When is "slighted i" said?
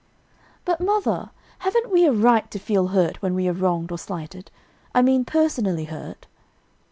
3.99-5.03